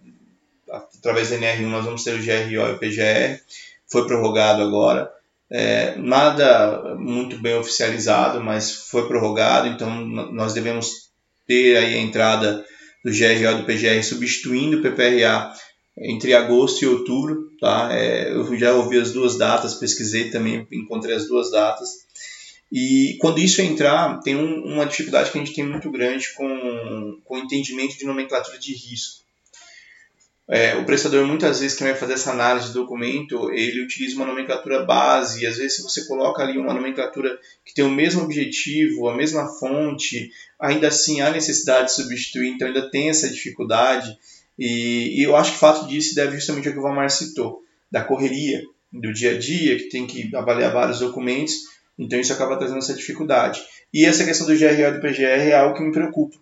através 0.98 1.30
da 1.30 1.36
NR1 1.36 1.66
nós 1.68 1.84
vamos 1.84 2.02
ter 2.02 2.14
o 2.14 2.22
GRO 2.22 2.50
e 2.50 2.58
o 2.58 2.78
PGR, 2.78 3.40
foi 3.86 4.06
prorrogado 4.06 4.62
agora. 4.62 5.10
É, 5.50 5.94
nada 5.96 6.96
muito 6.96 7.38
bem 7.38 7.54
oficializado, 7.54 8.42
mas 8.42 8.72
foi 8.88 9.06
prorrogado, 9.06 9.68
então 9.68 10.04
nós 10.04 10.54
devemos 10.54 11.10
ter 11.46 11.76
aí 11.76 11.94
a 11.94 12.00
entrada 12.00 12.64
do 13.04 13.10
GRO 13.10 13.26
e 13.26 13.54
do 13.56 13.64
PGR 13.64 14.02
substituindo 14.02 14.78
o 14.78 14.82
PPRA 14.82 15.52
entre 15.98 16.34
agosto 16.34 16.82
e 16.82 16.88
outubro. 16.88 17.50
Tá? 17.60 17.90
É, 17.92 18.32
eu 18.32 18.58
já 18.58 18.72
ouvi 18.72 18.98
as 18.98 19.12
duas 19.12 19.36
datas, 19.36 19.74
pesquisei 19.74 20.30
também, 20.30 20.66
encontrei 20.72 21.14
as 21.14 21.28
duas 21.28 21.50
datas. 21.50 21.90
E 22.72 23.16
quando 23.20 23.38
isso 23.38 23.60
entrar, 23.60 24.20
tem 24.20 24.34
um, 24.34 24.64
uma 24.64 24.86
dificuldade 24.86 25.30
que 25.30 25.38
a 25.38 25.44
gente 25.44 25.54
tem 25.54 25.64
muito 25.64 25.90
grande 25.90 26.34
com 26.34 27.20
o 27.26 27.38
entendimento 27.38 27.96
de 27.96 28.04
nomenclatura 28.04 28.58
de 28.58 28.72
risco. 28.72 29.23
É, 30.46 30.76
o 30.76 30.84
prestador, 30.84 31.26
muitas 31.26 31.60
vezes, 31.60 31.76
que 31.76 31.82
vai 31.82 31.94
fazer 31.94 32.14
essa 32.14 32.30
análise 32.30 32.68
do 32.68 32.82
documento, 32.82 33.50
ele 33.50 33.82
utiliza 33.82 34.16
uma 34.16 34.26
nomenclatura 34.26 34.84
base, 34.84 35.42
e 35.42 35.46
às 35.46 35.56
vezes, 35.56 35.76
se 35.76 35.82
você 35.82 36.06
coloca 36.06 36.42
ali 36.42 36.58
uma 36.58 36.74
nomenclatura 36.74 37.38
que 37.64 37.72
tem 37.72 37.84
o 37.84 37.90
mesmo 37.90 38.22
objetivo, 38.22 39.08
a 39.08 39.16
mesma 39.16 39.48
fonte, 39.48 40.30
ainda 40.60 40.88
assim 40.88 41.22
há 41.22 41.30
necessidade 41.30 41.86
de 41.86 41.94
substituir, 41.94 42.48
então 42.48 42.68
ainda 42.68 42.90
tem 42.90 43.08
essa 43.08 43.28
dificuldade. 43.28 44.18
E, 44.58 45.18
e 45.18 45.22
eu 45.22 45.34
acho 45.34 45.52
que 45.52 45.56
o 45.56 45.60
fato 45.60 45.86
disso 45.86 46.14
deve 46.14 46.36
justamente 46.36 46.68
ao 46.68 46.74
que 46.74 46.78
o 46.78 46.82
Valmar 46.82 47.10
citou, 47.10 47.62
da 47.90 48.04
correria, 48.04 48.62
do 48.92 49.12
dia 49.12 49.32
a 49.32 49.38
dia, 49.38 49.76
que 49.76 49.88
tem 49.88 50.06
que 50.06 50.34
avaliar 50.36 50.72
vários 50.72 51.00
documentos, 51.00 51.54
então 51.98 52.20
isso 52.20 52.32
acaba 52.32 52.56
trazendo 52.56 52.78
essa 52.78 52.94
dificuldade. 52.94 53.62
E 53.92 54.04
essa 54.04 54.24
questão 54.24 54.46
do 54.46 54.56
GRO 54.56 54.66
e 54.66 54.90
do 54.92 55.00
PGR 55.00 55.48
é 55.48 55.54
algo 55.54 55.74
que 55.74 55.82
me 55.82 55.92
preocupa, 55.92 56.36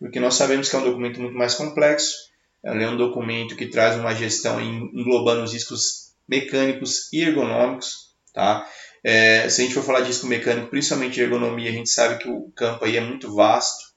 porque 0.00 0.18
nós 0.18 0.34
sabemos 0.34 0.68
que 0.68 0.74
é 0.74 0.78
um 0.80 0.84
documento 0.84 1.20
muito 1.20 1.36
mais 1.36 1.54
complexo, 1.54 2.33
ela 2.64 2.82
é 2.82 2.88
um 2.88 2.96
documento 2.96 3.56
que 3.56 3.66
traz 3.66 3.96
uma 3.96 4.14
gestão 4.14 4.60
englobando 4.60 5.44
os 5.44 5.52
riscos 5.52 6.12
mecânicos 6.26 7.12
e 7.12 7.20
ergonômicos. 7.20 8.14
tá? 8.32 8.66
É, 9.02 9.48
se 9.48 9.60
a 9.60 9.64
gente 9.64 9.74
for 9.74 9.84
falar 9.84 10.00
disso 10.00 10.22
com 10.22 10.26
mecânico, 10.26 10.68
principalmente 10.68 11.14
de 11.14 11.20
ergonomia, 11.20 11.68
a 11.68 11.72
gente 11.72 11.90
sabe 11.90 12.18
que 12.18 12.28
o 12.28 12.50
campo 12.56 12.84
aí 12.84 12.96
é 12.96 13.00
muito 13.00 13.34
vasto, 13.34 13.92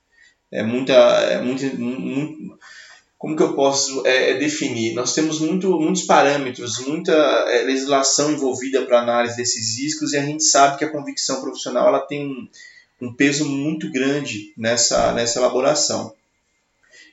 é 0.52 0.62
muita, 0.62 0.94
é 0.94 1.42
muito, 1.42 1.64
muito 1.80 2.58
como 3.18 3.36
que 3.36 3.42
eu 3.42 3.56
posso 3.56 4.06
é, 4.06 4.32
é, 4.32 4.34
definir? 4.38 4.94
Nós 4.94 5.14
temos 5.14 5.40
muito, 5.40 5.72
muitos 5.80 6.04
parâmetros, 6.04 6.80
muita 6.86 7.14
é, 7.14 7.64
legislação 7.64 8.32
envolvida 8.32 8.86
para 8.86 9.02
análise 9.02 9.38
desses 9.38 9.78
riscos 9.80 10.14
e 10.14 10.18
a 10.18 10.24
gente 10.24 10.44
sabe 10.44 10.78
que 10.78 10.86
a 10.86 10.92
convicção 10.92 11.42
profissional 11.42 11.88
ela 11.88 12.00
tem 12.00 12.28
um, 12.28 12.48
um 13.08 13.14
peso 13.14 13.46
muito 13.46 13.92
grande 13.92 14.54
nessa, 14.56 15.12
nessa 15.14 15.40
elaboração. 15.40 16.14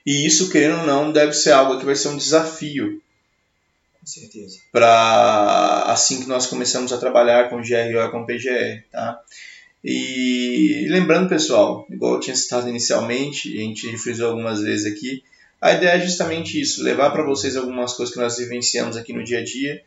E 0.05 0.25
isso, 0.25 0.49
querendo 0.49 0.81
ou 0.81 0.85
não, 0.85 1.11
deve 1.11 1.33
ser 1.33 1.51
algo 1.51 1.79
que 1.79 1.85
vai 1.85 1.95
ser 1.95 2.09
um 2.09 2.17
desafio. 2.17 3.01
Com 3.99 4.05
certeza. 4.05 4.59
Para 4.71 5.85
assim 5.87 6.21
que 6.21 6.27
nós 6.27 6.45
começamos 6.45 6.93
a 6.93 6.97
trabalhar 6.97 7.49
com 7.49 7.61
GRO 7.61 8.05
e 8.05 8.11
com 8.11 8.25
PGR, 8.25 8.83
tá? 8.91 9.19
E 9.83 10.87
lembrando, 10.89 11.29
pessoal, 11.29 11.87
igual 11.89 12.15
eu 12.15 12.19
tinha 12.19 12.35
citado 12.35 12.69
inicialmente, 12.69 13.55
a 13.55 13.61
gente 13.61 13.97
frisou 13.97 14.29
algumas 14.29 14.61
vezes 14.61 14.91
aqui, 14.91 15.23
a 15.61 15.73
ideia 15.73 15.97
é 15.97 15.99
justamente 15.99 16.59
isso, 16.59 16.83
levar 16.83 17.09
para 17.09 17.25
vocês 17.25 17.55
algumas 17.55 17.93
coisas 17.93 18.13
que 18.13 18.21
nós 18.21 18.37
vivenciamos 18.37 18.97
aqui 18.97 19.13
no 19.13 19.23
dia 19.23 19.39
a 19.39 19.43
dia, 19.43 19.83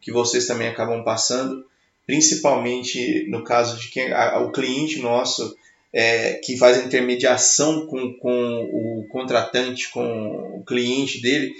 que 0.00 0.10
vocês 0.10 0.46
também 0.46 0.68
acabam 0.68 1.04
passando, 1.04 1.66
principalmente 2.06 3.26
no 3.28 3.44
caso 3.44 3.78
de 3.78 3.88
quem 3.88 4.10
a, 4.12 4.38
o 4.40 4.50
cliente 4.50 5.00
nosso 5.00 5.54
é, 5.92 6.34
que 6.34 6.56
faz 6.56 6.78
a 6.78 6.84
intermediação 6.84 7.86
com, 7.86 8.14
com 8.14 8.62
o 8.72 9.06
contratante, 9.08 9.90
com 9.90 10.58
o 10.58 10.64
cliente 10.64 11.20
dele, 11.20 11.52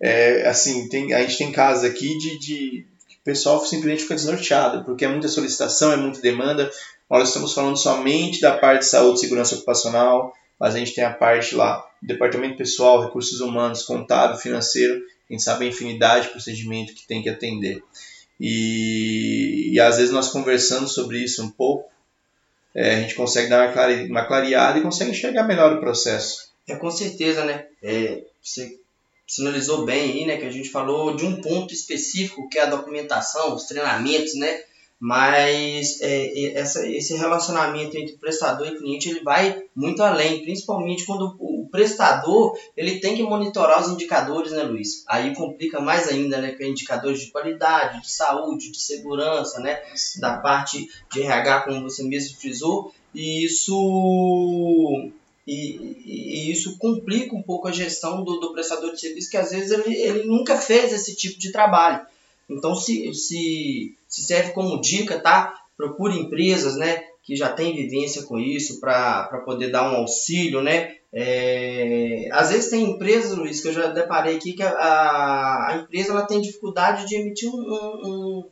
é, 0.00 0.46
assim, 0.48 0.88
tem, 0.88 1.12
a 1.12 1.20
gente 1.22 1.38
tem 1.38 1.52
casos 1.52 1.84
aqui 1.84 2.16
de, 2.18 2.38
de 2.38 2.86
o 3.20 3.24
pessoal 3.24 3.64
simplesmente 3.64 4.02
fica 4.02 4.14
desnorteado, 4.14 4.84
porque 4.84 5.04
é 5.04 5.08
muita 5.08 5.28
solicitação, 5.28 5.92
é 5.92 5.96
muita 5.96 6.20
demanda. 6.20 6.70
Nós 7.08 7.28
estamos 7.28 7.52
falando 7.52 7.76
somente 7.76 8.40
da 8.40 8.56
parte 8.56 8.80
de 8.80 8.86
saúde 8.86 9.18
e 9.18 9.20
segurança 9.20 9.56
ocupacional, 9.56 10.32
mas 10.58 10.74
a 10.74 10.78
gente 10.78 10.94
tem 10.94 11.04
a 11.04 11.12
parte 11.12 11.54
lá 11.54 11.86
departamento 12.02 12.56
pessoal, 12.56 13.04
recursos 13.04 13.40
humanos, 13.40 13.82
contábil, 13.82 14.38
financeiro, 14.38 15.02
a 15.28 15.32
gente 15.32 15.42
sabe 15.42 15.66
a 15.66 15.68
infinidade 15.68 16.26
de 16.26 16.32
procedimento 16.32 16.94
que 16.94 17.06
tem 17.06 17.22
que 17.22 17.28
atender. 17.28 17.82
E, 18.38 19.70
e 19.72 19.80
às 19.80 19.98
vezes 19.98 20.12
nós 20.12 20.28
conversando 20.28 20.88
sobre 20.88 21.18
isso 21.18 21.44
um 21.44 21.50
pouco, 21.50 21.90
é, 22.74 22.94
a 22.94 23.00
gente 23.00 23.14
consegue 23.14 23.48
dar 23.48 23.66
uma, 23.66 23.72
clare, 23.72 24.06
uma 24.06 24.24
clareada 24.24 24.78
e 24.78 24.82
consegue 24.82 25.10
enxergar 25.10 25.44
melhor 25.44 25.72
o 25.72 25.80
processo. 25.80 26.50
É, 26.68 26.76
com 26.76 26.90
certeza, 26.90 27.44
né? 27.44 27.66
É, 27.82 28.22
você 28.42 28.78
sinalizou 29.26 29.84
bem 29.84 30.10
aí, 30.10 30.26
né, 30.26 30.36
que 30.36 30.46
a 30.46 30.50
gente 30.50 30.70
falou 30.70 31.14
de 31.14 31.24
um 31.24 31.40
ponto 31.40 31.72
específico, 31.72 32.48
que 32.48 32.58
é 32.58 32.62
a 32.62 32.70
documentação, 32.70 33.54
os 33.54 33.64
treinamentos, 33.64 34.34
né? 34.34 34.60
mas 35.00 35.98
é, 36.02 36.52
essa, 36.58 36.86
esse 36.86 37.16
relacionamento 37.16 37.96
entre 37.96 38.18
prestador 38.18 38.66
e 38.68 38.76
cliente 38.76 39.08
ele 39.08 39.20
vai 39.20 39.64
muito 39.74 40.02
além, 40.02 40.42
principalmente 40.42 41.06
quando 41.06 41.34
o, 41.38 41.49
prestador 41.70 42.58
ele 42.76 43.00
tem 43.00 43.14
que 43.16 43.22
monitorar 43.22 43.80
os 43.80 43.88
indicadores, 43.88 44.52
né, 44.52 44.62
Luiz? 44.62 45.04
Aí 45.06 45.34
complica 45.34 45.80
mais 45.80 46.08
ainda, 46.08 46.38
né, 46.38 46.52
com 46.52 46.64
indicadores 46.64 47.20
de 47.20 47.30
qualidade, 47.30 48.02
de 48.02 48.10
saúde, 48.10 48.70
de 48.70 48.80
segurança, 48.80 49.60
né, 49.60 49.80
da 50.18 50.38
parte 50.38 50.88
de 51.12 51.22
RH, 51.22 51.62
como 51.62 51.82
você 51.82 52.02
mesmo 52.02 52.36
frisou, 52.38 52.92
e 53.14 53.44
isso 53.44 55.10
e, 55.46 55.96
e, 56.04 56.52
isso 56.52 56.78
complica 56.78 57.34
um 57.34 57.42
pouco 57.42 57.66
a 57.66 57.72
gestão 57.72 58.22
do, 58.22 58.38
do 58.38 58.52
prestador 58.52 58.92
de 58.92 59.00
serviço, 59.00 59.30
que 59.30 59.36
às 59.36 59.50
vezes 59.50 59.70
ele, 59.72 59.96
ele 59.96 60.24
nunca 60.24 60.56
fez 60.56 60.92
esse 60.92 61.16
tipo 61.16 61.40
de 61.40 61.50
trabalho. 61.50 62.06
Então, 62.48 62.74
se, 62.74 63.12
se, 63.14 63.96
se 64.08 64.22
serve 64.22 64.52
como 64.52 64.80
dica, 64.80 65.18
tá? 65.18 65.54
Procure 65.76 66.18
empresas, 66.18 66.76
né? 66.76 67.04
Que 67.22 67.34
já 67.34 67.52
têm 67.52 67.74
vivência 67.74 68.22
com 68.24 68.38
isso 68.38 68.80
para 68.80 69.42
poder 69.44 69.70
dar 69.70 69.90
um 69.90 69.96
auxílio, 69.96 70.60
né? 70.60 70.96
É, 71.12 72.28
às 72.32 72.50
vezes 72.50 72.70
tem 72.70 72.90
empresas, 72.90 73.36
Luiz, 73.36 73.60
que 73.60 73.68
eu 73.68 73.72
já 73.72 73.88
deparei 73.88 74.36
aqui, 74.36 74.52
que 74.52 74.62
a, 74.62 75.66
a 75.68 75.76
empresa 75.76 76.12
ela 76.12 76.26
tem 76.26 76.40
dificuldade 76.40 77.06
de 77.06 77.16
emitir 77.16 77.50
um, 77.50 77.58
um, 77.58 78.44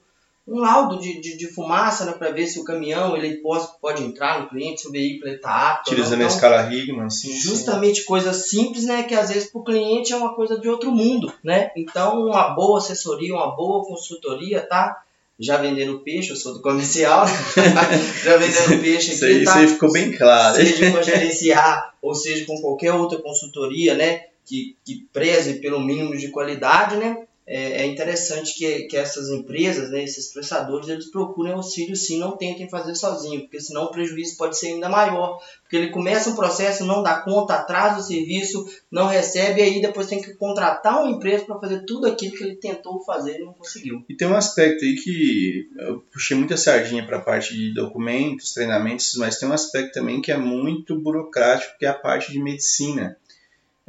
um 0.48 0.58
laudo 0.58 0.98
de, 0.98 1.20
de, 1.20 1.36
de 1.36 1.46
fumaça 1.46 2.04
né, 2.04 2.12
para 2.12 2.32
ver 2.32 2.46
se 2.46 2.58
o 2.58 2.64
caminhão 2.64 3.16
ele 3.16 3.36
pode, 3.36 3.68
pode 3.80 4.02
entrar 4.02 4.40
no 4.40 4.48
cliente, 4.48 4.80
se 4.80 4.88
o 4.88 4.92
veículo 4.92 5.30
está 5.30 5.72
apto. 5.72 5.90
Utilizando 5.90 6.22
então, 6.22 6.26
a 6.26 6.30
escala 6.30 6.62
Rigman, 6.62 7.10
sim. 7.10 7.32
Justamente 7.38 8.00
sim. 8.00 8.06
coisas 8.06 8.48
simples, 8.48 8.84
né? 8.84 9.04
Que 9.04 9.14
às 9.14 9.28
vezes 9.28 9.50
para 9.50 9.60
o 9.60 9.64
cliente 9.64 10.12
é 10.12 10.16
uma 10.16 10.34
coisa 10.34 10.58
de 10.58 10.68
outro 10.68 10.90
mundo, 10.90 11.32
né? 11.44 11.70
Então, 11.76 12.26
uma 12.26 12.54
boa 12.54 12.78
assessoria, 12.78 13.34
uma 13.34 13.54
boa 13.54 13.84
consultoria, 13.84 14.62
tá? 14.62 15.00
Já 15.38 15.56
vendendo 15.58 16.00
peixe, 16.00 16.30
eu 16.30 16.36
sou 16.36 16.54
do 16.54 16.60
comercial, 16.60 17.24
já 18.24 18.36
vendendo 18.36 18.82
peixe 18.82 19.12
aqui. 19.12 19.14
Isso 19.14 19.24
aí, 19.24 19.44
tá? 19.44 19.50
isso 19.50 19.58
aí 19.58 19.68
ficou 19.68 19.92
bem 19.92 20.10
claro. 20.12 20.56
Seja 20.56 20.90
com 20.90 20.98
a 20.98 21.02
gerenciar, 21.02 21.94
ou 22.02 22.14
seja 22.14 22.44
com 22.44 22.60
qualquer 22.60 22.92
outra 22.92 23.18
consultoria, 23.18 23.94
né? 23.94 24.22
Que, 24.44 24.74
que 24.84 25.06
preze 25.12 25.60
pelo 25.60 25.78
mínimo 25.78 26.16
de 26.16 26.28
qualidade, 26.28 26.96
né? 26.96 27.27
É, 27.48 27.82
é 27.82 27.86
interessante 27.86 28.54
que, 28.54 28.82
que 28.82 28.96
essas 28.96 29.30
empresas, 29.30 29.90
né, 29.90 30.04
esses 30.04 30.30
prestadores, 30.30 30.86
eles 30.86 31.10
procurem 31.10 31.54
auxílio 31.54 31.96
sim, 31.96 32.18
não 32.18 32.36
tentem 32.36 32.68
fazer 32.68 32.94
sozinho, 32.94 33.40
porque 33.40 33.58
senão 33.58 33.84
o 33.84 33.90
prejuízo 33.90 34.36
pode 34.36 34.58
ser 34.58 34.68
ainda 34.68 34.88
maior. 34.88 35.40
Porque 35.62 35.76
ele 35.76 35.88
começa 35.88 36.28
um 36.28 36.36
processo, 36.36 36.84
não 36.84 37.02
dá 37.02 37.22
conta, 37.22 37.54
atrasa 37.54 38.00
o 38.00 38.02
serviço, 38.02 38.68
não 38.90 39.06
recebe, 39.06 39.60
e 39.60 39.64
aí 39.64 39.80
depois 39.80 40.06
tem 40.06 40.20
que 40.20 40.34
contratar 40.34 41.02
uma 41.02 41.10
empresa 41.10 41.46
para 41.46 41.58
fazer 41.58 41.86
tudo 41.86 42.06
aquilo 42.06 42.36
que 42.36 42.44
ele 42.44 42.56
tentou 42.56 43.02
fazer 43.02 43.36
e 43.36 43.44
não 43.44 43.54
conseguiu. 43.54 44.04
E 44.06 44.14
tem 44.14 44.28
um 44.28 44.36
aspecto 44.36 44.84
aí 44.84 44.94
que 44.96 45.70
eu 45.78 46.00
puxei 46.12 46.36
muita 46.36 46.56
sardinha 46.56 47.06
para 47.06 47.16
a 47.16 47.22
parte 47.22 47.54
de 47.54 47.72
documentos, 47.72 48.52
treinamentos, 48.52 49.14
mas 49.16 49.38
tem 49.38 49.48
um 49.48 49.54
aspecto 49.54 49.94
também 49.94 50.20
que 50.20 50.30
é 50.30 50.36
muito 50.36 50.98
burocrático, 51.00 51.78
que 51.78 51.86
é 51.86 51.88
a 51.88 51.94
parte 51.94 52.30
de 52.30 52.42
medicina. 52.42 53.16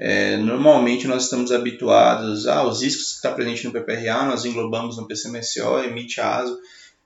É, 0.01 0.37
normalmente 0.37 1.05
nós 1.07 1.25
estamos 1.25 1.51
habituados 1.51 2.47
aos 2.47 2.81
riscos 2.81 3.09
que 3.09 3.15
está 3.15 3.33
presente 3.33 3.65
no 3.65 3.73
PPRA, 3.73 4.23
nós 4.23 4.45
englobamos 4.45 4.95
no 4.95 5.05
PCMSO, 5.05 5.79
emite 5.83 6.21
ASO. 6.21 6.57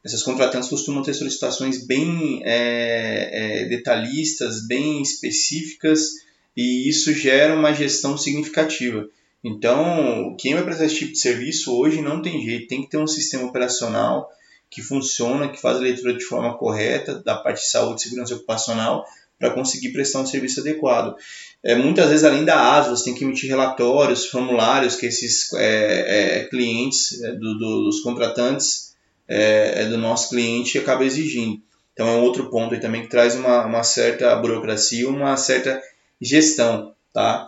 Essas 0.05 0.21
contratantes 0.21 0.69
costumam 0.69 1.01
ter 1.01 1.15
solicitações 1.15 1.87
bem 1.87 2.41
é, 2.43 3.63
é, 3.63 3.65
detalhistas, 3.65 4.67
bem 4.67 5.01
específicas, 5.01 6.09
e 6.55 6.87
isso 6.87 7.11
gera 7.13 7.55
uma 7.55 7.73
gestão 7.73 8.15
significativa. 8.15 9.09
Então, 9.43 10.35
quem 10.39 10.53
vai 10.53 10.63
prestar 10.63 10.85
esse 10.85 10.97
tipo 10.97 11.13
de 11.13 11.19
serviço 11.19 11.75
hoje 11.75 11.99
não 11.99 12.21
tem 12.21 12.45
jeito, 12.45 12.67
tem 12.67 12.83
que 12.83 12.89
ter 12.89 12.97
um 12.97 13.07
sistema 13.07 13.45
operacional 13.45 14.29
que 14.69 14.83
funciona, 14.83 15.49
que 15.49 15.59
faz 15.59 15.77
a 15.77 15.81
leitura 15.81 16.13
de 16.13 16.23
forma 16.23 16.55
correta 16.59 17.15
da 17.15 17.35
parte 17.35 17.61
de 17.61 17.69
saúde 17.69 18.01
e 18.01 18.03
segurança 18.03 18.35
ocupacional 18.35 19.03
para 19.43 19.51
conseguir 19.51 19.89
prestar 19.89 20.21
um 20.21 20.25
serviço 20.25 20.61
adequado. 20.61 21.17
É, 21.61 21.75
muitas 21.75 22.09
vezes, 22.09 22.23
além 22.23 22.45
da 22.45 22.75
ASO, 22.75 22.95
você 22.95 23.03
tem 23.03 23.13
que 23.13 23.25
emitir 23.25 23.49
relatórios, 23.49 24.27
formulários 24.27 24.95
que 24.95 25.05
esses 25.05 25.51
é, 25.53 26.39
é, 26.39 26.43
clientes, 26.45 27.21
é, 27.21 27.33
do, 27.33 27.57
do, 27.57 27.83
dos 27.83 27.99
contratantes 27.99 28.95
é, 29.27 29.81
é, 29.81 29.85
do 29.85 29.97
nosso 29.97 30.29
cliente 30.29 30.77
acabam 30.77 31.05
exigindo. 31.05 31.61
Então, 31.91 32.07
é 32.07 32.11
um 32.11 32.21
outro 32.21 32.49
ponto 32.49 32.73
aí 32.73 32.79
também 32.79 33.01
que 33.01 33.09
traz 33.09 33.35
uma, 33.35 33.65
uma 33.65 33.83
certa 33.83 34.33
burocracia, 34.37 35.09
uma 35.09 35.35
certa 35.35 35.81
gestão, 36.21 36.93
tá? 37.13 37.45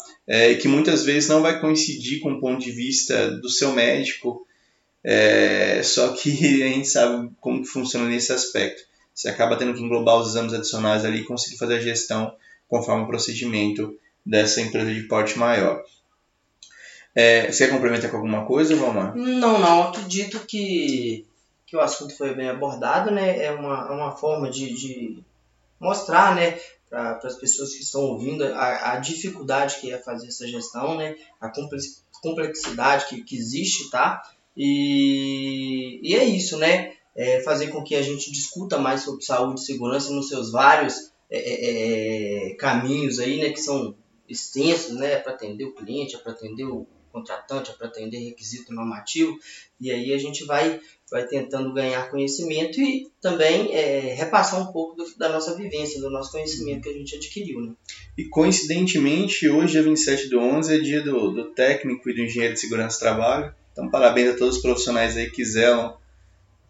Que 0.62 0.68
muitas 0.68 1.04
vezes 1.04 1.30
não 1.30 1.42
vai 1.42 1.60
coincidir 1.60 2.20
com 2.20 2.34
o 2.34 2.40
ponto 2.40 2.60
de 2.60 2.72
vista 2.72 3.32
do 3.32 3.50
seu 3.50 3.72
médico, 3.72 4.46
só 5.84 6.10
que 6.10 6.30
a 6.62 6.68
gente 6.68 6.88
sabe 6.88 7.32
como 7.40 7.64
que 7.64 7.68
funciona 7.68 8.08
nesse 8.08 8.32
aspecto. 8.32 8.84
Você 9.16 9.30
acaba 9.30 9.56
tendo 9.56 9.74
que 9.74 9.82
englobar 9.82 10.18
os 10.18 10.28
exames 10.28 10.54
adicionais 10.54 11.06
ali 11.06 11.22
e 11.22 11.24
conseguir 11.24 11.58
fazer 11.58 11.78
a 11.78 11.82
gestão 11.82 12.36
conforme 12.68 13.04
o 13.04 13.08
procedimento 13.08 13.98
dessa 14.26 14.60
empresa 14.60 14.94
de 14.94 15.04
porte 15.04 15.40
maior. 15.40 15.82
É, 17.16 17.50
você 17.50 17.70
complementa 17.70 18.10
com 18.10 18.18
alguma 18.18 18.46
coisa, 18.46 18.76
Valmar? 18.76 19.16
Não, 19.16 19.58
não. 19.58 19.84
Acredito 19.84 20.42
que, 20.42 21.26
que 21.66 21.78
o 21.78 21.80
assunto 21.80 22.16
foi 22.18 22.36
bem 22.36 22.50
abordado, 22.50 23.10
né? 23.10 23.42
É 23.42 23.52
uma, 23.52 23.88
é 23.88 23.92
uma 23.92 24.12
forma 24.12 24.50
de, 24.50 24.74
de 24.74 25.24
mostrar, 25.80 26.36
né, 26.36 26.60
para 26.90 27.20
as 27.24 27.36
pessoas 27.36 27.74
que 27.74 27.84
estão 27.84 28.02
ouvindo 28.02 28.44
a, 28.44 28.94
a, 28.94 28.98
dificuldade 28.98 29.78
que 29.80 29.94
é 29.94 29.98
fazer 29.98 30.28
essa 30.28 30.46
gestão, 30.46 30.98
né? 30.98 31.16
A 31.40 31.50
complexidade 32.22 33.06
que, 33.06 33.24
que 33.24 33.38
existe, 33.38 33.90
tá? 33.90 34.22
E, 34.58 36.02
e 36.04 36.16
é 36.16 36.26
isso, 36.26 36.58
né? 36.58 36.95
É 37.16 37.42
fazer 37.42 37.68
com 37.68 37.84
que 37.84 37.96
a 37.96 38.02
gente 38.02 38.32
discuta 38.32 38.78
mais 38.78 39.02
sobre 39.02 39.24
saúde 39.24 39.62
e 39.62 39.66
segurança 39.66 40.12
nos 40.12 40.28
seus 40.28 40.52
vários 40.52 41.12
é, 41.30 41.40
é, 41.40 42.50
é 42.52 42.56
caminhos 42.56 43.20
aí, 43.20 43.40
né? 43.40 43.52
Que 43.52 43.62
são 43.62 43.96
extensos, 44.28 44.96
né, 44.96 45.18
para 45.18 45.34
atender 45.34 45.66
o 45.66 45.74
cliente, 45.74 46.18
para 46.18 46.32
atender 46.32 46.66
o 46.66 46.88
contratante, 47.12 47.72
para 47.78 47.88
atender 47.88 48.18
requisito 48.18 48.74
normativo, 48.74 49.38
e 49.80 49.90
aí 49.90 50.14
a 50.14 50.18
gente 50.18 50.44
vai, 50.44 50.82
vai 51.10 51.26
tentando 51.26 51.74
ganhar 51.74 52.10
conhecimento 52.10 52.82
e 52.82 53.10
também 53.22 53.74
é, 53.74 54.14
repassar 54.14 54.62
um 54.62 54.74
pouco 54.74 54.98
do, 54.98 55.06
da 55.18 55.30
nossa 55.30 55.56
vivência, 55.56 56.02
do 56.02 56.10
nosso 56.10 56.32
conhecimento 56.32 56.82
que 56.82 56.90
a 56.90 56.94
gente 56.94 57.16
adquiriu. 57.16 57.62
Né? 57.62 57.72
E 58.18 58.26
coincidentemente, 58.26 59.48
hoje, 59.48 59.74
dia 59.74 59.84
27 59.84 60.28
do 60.28 60.40
11, 60.40 60.76
é 60.76 60.80
dia 60.80 61.02
do, 61.02 61.32
do 61.32 61.52
técnico 61.52 62.10
e 62.10 62.14
do 62.14 62.22
engenheiro 62.22 62.54
de 62.54 62.60
segurança 62.60 62.98
do 62.98 63.00
trabalho, 63.00 63.56
então 63.72 63.90
parabéns 63.90 64.32
a 64.32 64.38
todos 64.38 64.58
os 64.58 64.62
profissionais 64.62 65.16
aí 65.16 65.30
que 65.30 65.46
zelam 65.46 65.96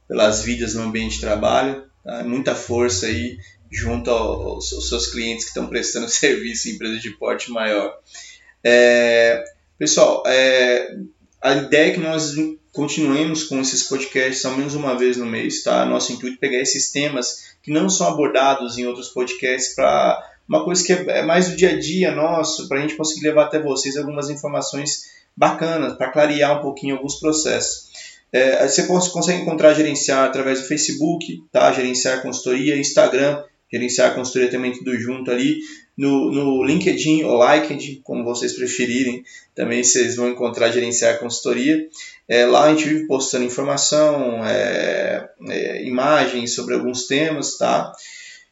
pelas 0.07 0.41
vidas 0.41 0.73
no 0.73 0.83
ambiente 0.83 1.15
de 1.15 1.21
trabalho. 1.21 1.83
Tá? 2.03 2.23
Muita 2.23 2.55
força 2.55 3.07
aí 3.07 3.37
junto 3.71 4.09
aos, 4.09 4.71
aos 4.71 4.89
seus 4.89 5.07
clientes 5.07 5.45
que 5.45 5.49
estão 5.49 5.67
prestando 5.67 6.07
serviço 6.09 6.69
em 6.69 6.73
empresas 6.73 7.01
de 7.01 7.11
porte 7.11 7.51
maior. 7.51 7.97
É, 8.63 9.43
pessoal, 9.77 10.23
é, 10.25 10.95
a 11.41 11.53
ideia 11.53 11.91
é 11.91 11.93
que 11.93 11.99
nós 11.99 12.33
continuemos 12.71 13.43
com 13.43 13.61
esses 13.61 13.83
podcasts 13.83 14.43
ao 14.43 14.57
menos 14.57 14.75
uma 14.75 14.97
vez 14.97 15.17
no 15.17 15.25
mês, 15.25 15.63
tá? 15.63 15.85
Nosso 15.85 16.11
intuito 16.11 16.37
é 16.37 16.39
pegar 16.39 16.61
esses 16.61 16.91
temas 16.91 17.55
que 17.63 17.71
não 17.71 17.89
são 17.89 18.07
abordados 18.07 18.77
em 18.77 18.85
outros 18.85 19.09
podcasts 19.09 19.73
para 19.73 20.31
uma 20.47 20.63
coisa 20.63 20.83
que 20.83 20.93
é, 20.93 21.19
é 21.19 21.21
mais 21.23 21.49
do 21.49 21.55
dia 21.55 21.71
a 21.71 21.79
dia 21.79 22.11
nosso, 22.11 22.67
para 22.67 22.77
a 22.77 22.81
gente 22.81 22.95
conseguir 22.95 23.27
levar 23.27 23.45
até 23.45 23.59
vocês 23.59 23.97
algumas 23.97 24.29
informações 24.29 25.15
bacanas, 25.35 25.97
para 25.97 26.11
clarear 26.11 26.59
um 26.59 26.61
pouquinho 26.61 26.95
alguns 26.95 27.15
processos. 27.15 27.89
É, 28.35 28.67
você 28.67 28.83
consegue 28.85 29.43
encontrar 29.43 29.73
gerenciar 29.73 30.25
através 30.25 30.59
do 30.59 30.67
Facebook, 30.67 31.41
tá? 31.53 31.71
Gerenciar 31.71 32.21
consultoria, 32.21 32.77
Instagram, 32.77 33.41
gerenciar 33.71 34.13
consultoria 34.13 34.51
também 34.51 34.73
tudo 34.73 34.93
junto 34.99 35.31
ali. 35.31 35.55
No, 35.97 36.29
no 36.29 36.61
LinkedIn 36.61 37.23
ou 37.23 37.41
LinkedIn, 37.41 38.01
como 38.03 38.25
vocês 38.25 38.51
preferirem, 38.51 39.23
também 39.55 39.81
vocês 39.81 40.17
vão 40.17 40.27
encontrar 40.27 40.69
gerenciar 40.69 41.17
consultoria. 41.17 41.87
É, 42.27 42.45
lá 42.45 42.65
a 42.65 42.71
gente 42.71 42.89
vive 42.89 43.07
postando 43.07 43.45
informação, 43.45 44.45
é, 44.45 45.29
é, 45.47 45.85
imagens 45.85 46.53
sobre 46.53 46.73
alguns 46.73 47.07
temas, 47.07 47.57
tá? 47.57 47.93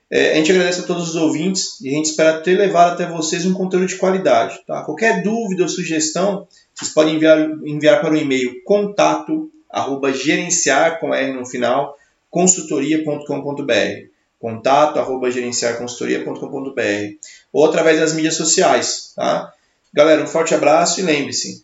É, 0.10 0.32
a 0.32 0.36
gente 0.36 0.50
agradece 0.50 0.80
a 0.80 0.84
todos 0.84 1.10
os 1.10 1.16
ouvintes 1.18 1.82
e 1.82 1.90
a 1.90 1.92
gente 1.92 2.06
espera 2.06 2.40
ter 2.40 2.58
levado 2.58 2.94
até 2.94 3.06
vocês 3.06 3.46
um 3.46 3.54
conteúdo 3.54 3.88
de 3.88 3.98
qualidade. 3.98 4.62
Tá? 4.66 4.84
Qualquer 4.84 5.22
dúvida 5.24 5.64
ou 5.64 5.68
sugestão, 5.68 6.48
vocês 6.74 6.94
podem 6.94 7.16
enviar, 7.16 7.50
enviar 7.66 8.00
para 8.00 8.14
o 8.14 8.16
e-mail 8.16 8.64
contato 8.64 9.52
arroba 9.74 10.14
gerenciar 10.14 11.00
com 11.00 11.14
R 11.14 11.34
no 11.34 11.46
final, 11.46 11.98
consultoria.com.br 12.30 14.14
contato 14.44 15.00
arroba 15.00 15.32
gerenciarconsultoria.com.br 15.32 17.16
ou 17.54 17.66
através 17.66 17.98
das 18.02 18.12
mídias 18.14 18.36
sociais, 18.36 19.14
tá? 19.16 19.54
Galera, 19.94 20.22
um 20.22 20.28
forte 20.28 20.54
abraço 20.54 21.00
e 21.00 21.04
lembre-se, 21.04 21.64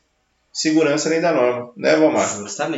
segurança 0.54 1.10
além 1.10 1.20
da 1.20 1.34
norma, 1.34 1.74
né, 1.76 1.98
Valmar? 1.98 2.38
Justamente. 2.38 2.78